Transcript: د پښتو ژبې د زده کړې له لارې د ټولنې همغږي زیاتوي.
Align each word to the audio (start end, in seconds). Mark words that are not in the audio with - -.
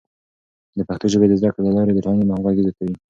د 0.77 0.79
پښتو 0.87 1.05
ژبې 1.13 1.27
د 1.29 1.33
زده 1.39 1.49
کړې 1.53 1.63
له 1.67 1.71
لارې 1.77 1.91
د 1.93 1.99
ټولنې 2.05 2.23
همغږي 2.29 2.63
زیاتوي. 2.65 2.95